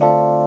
you 0.00 0.37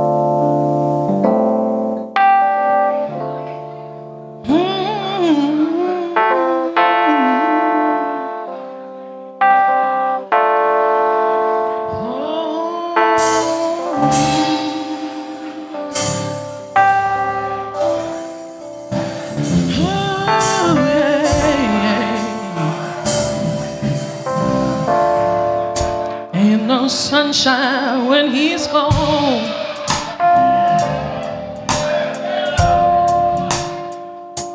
sunshine 26.91 28.07
when 28.07 28.31
he's 28.31 28.67
gone. 28.67 28.91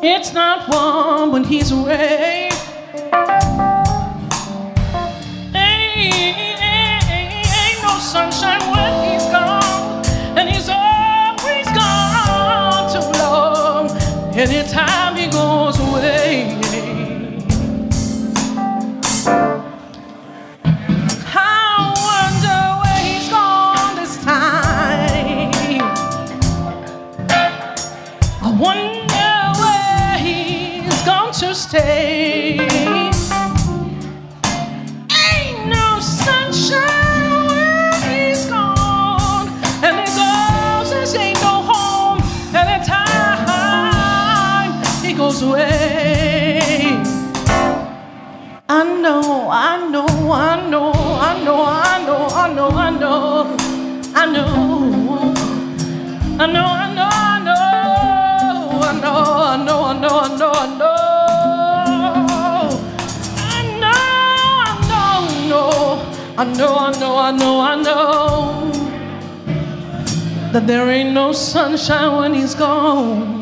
It's 0.03 0.33
not 0.33 0.69
warm 0.69 1.31
when 1.31 1.43
he's 1.43 1.71
away. 1.71 2.49
Ain't, 5.55 6.39
ain't, 7.09 7.81
no 7.81 7.97
sunshine 7.97 8.61
when 8.71 8.93
he's 9.11 9.25
gone, 9.31 10.05
and 10.37 10.47
he's 10.47 10.69
always 10.69 11.67
gone 11.73 12.93
too 12.93 13.19
long. 13.19 13.89
Anytime 14.37 15.15
he 15.15 15.25
goes 15.27 15.79
away. 15.79 16.66
Wonder 28.59 29.53
where 29.61 29.87
to 31.39 31.53
stay. 31.53 32.57
Ain't 35.11 35.67
no 35.67 35.99
sunshine 35.99 36.81
he's 38.09 38.45
gone, 38.47 39.47
and 39.83 39.99
his 39.99 40.17
houses 40.17 41.13
ain't 41.15 41.39
no 41.41 41.61
home. 41.61 42.19
Anytime 42.55 43.93
he 45.03 45.13
goes 45.13 45.43
away. 45.43 46.59
I 48.69 48.83
know, 49.01 49.49
I 49.51 49.87
know, 49.91 50.07
I 50.31 50.67
know, 50.69 50.91
I 50.91 51.43
know, 51.43 51.63
I 51.63 52.03
know, 52.05 52.27
I 52.29 52.47
know, 52.55 52.69
I 52.69 52.89
know, 52.89 53.45
I 54.15 54.25
know, 54.25 54.55
I 56.39 56.45
know, 56.47 56.65
I 56.65 56.93
know, 56.95 57.16
I 66.39 66.43
know, 66.43 66.77
I 66.77 66.91
know, 66.99 67.17
I 67.17 67.31
know, 67.31 67.59
I 67.61 67.75
know, 67.81 68.71
that 70.51 70.67
there 70.67 70.87
ain't 70.87 71.11
no 71.11 71.31
sunshine 71.31 72.15
when 72.15 72.35
he's 72.35 72.53
gone. 72.53 73.35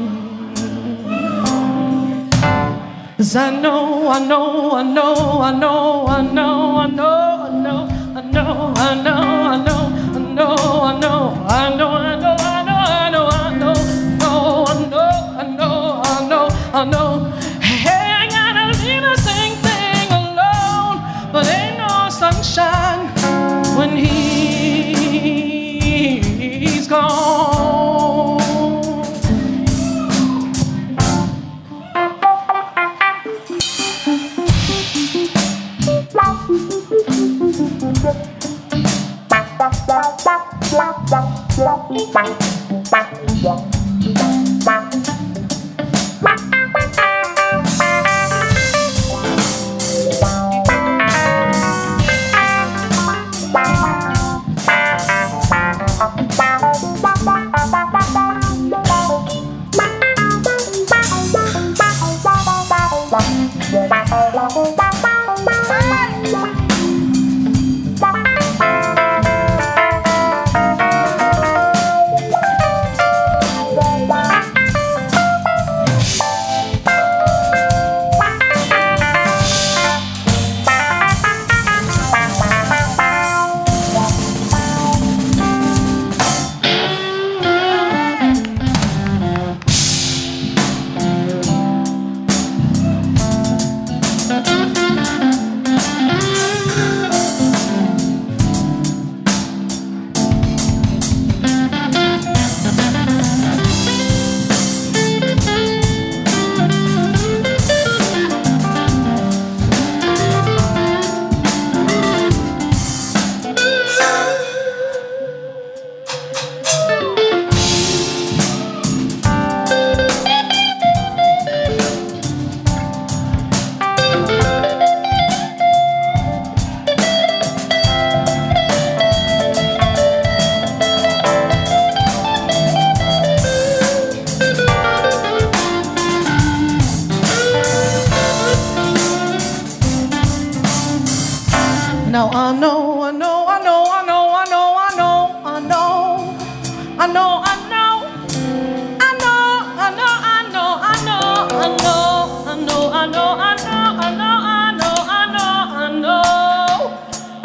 Cause 3.18 3.36
I 3.36 3.50
know, 3.60 4.08
I 4.08 4.20
know, 4.26 4.72
I 4.76 4.84
know, 4.84 5.42
I 5.42 5.52
know, 5.60 6.08
I 6.08 6.22
know, 6.22 6.78
I 6.78 6.88
know, 6.88 7.44
I 7.44 7.58
know, 7.60 7.90
I 8.16 8.22
know, 8.32 8.74
I 8.78 8.96
know, 9.04 9.20
I 9.44 9.58
know, 9.58 9.84
I 10.16 10.32
know, 10.34 10.56
I 10.56 10.98
know, 10.98 11.18
I 11.18 11.36
know, 11.36 11.36
I 11.50 11.76
know, 11.76 11.92
I 11.92 12.24
know, 12.24 12.78
I 12.78 13.10
know, 13.12 13.28
I 13.28 13.58
know, 13.60 13.74
no, 14.20 14.66
I 14.68 14.88
know, 14.88 15.10
I 15.36 15.48
know, 15.58 16.02
I 16.02 16.28
know, 16.30 16.48
I 16.74 16.86
know. 16.86 17.45
Bye. 42.16 42.46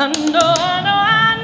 I 0.03 0.07
know, 0.07 0.41
I 0.41 0.81
know, 0.81 0.97
I 0.97 1.37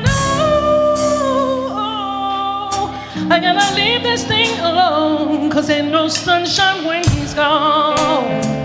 know. 3.28 3.34
I 3.34 3.38
gotta 3.38 3.74
leave 3.74 4.02
this 4.02 4.24
thing 4.26 4.58
alone, 4.60 5.50
cause 5.50 5.68
ain't 5.68 5.90
no 5.90 6.08
sunshine 6.08 6.86
when 6.86 7.04
he's 7.04 7.34
gone. 7.34 8.55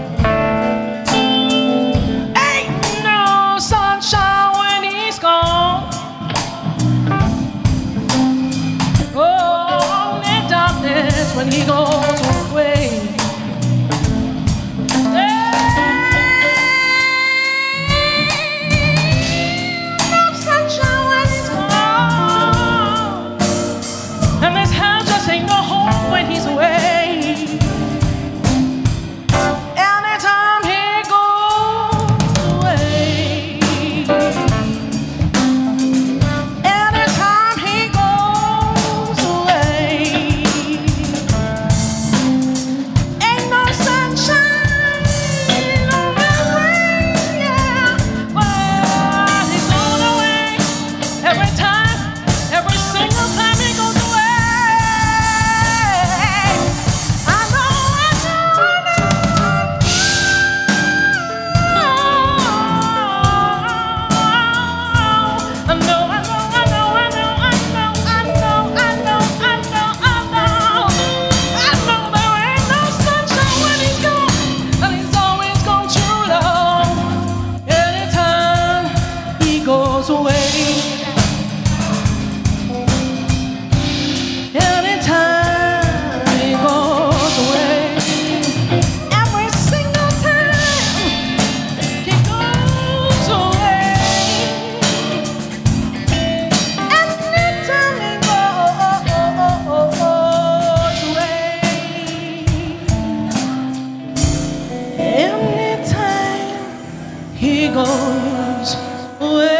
Goes 107.74 108.76
away. 109.22 109.58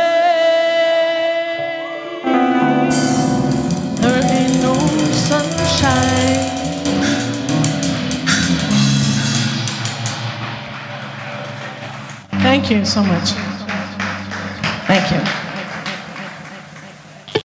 There 4.02 4.22
ain't 4.32 4.62
no 4.62 4.74
sunshine. 5.14 6.52
Thank 12.42 12.70
you 12.70 12.86
so 12.86 13.04
much. 13.04 13.32
Thank 14.88 15.12
you. 15.12 15.41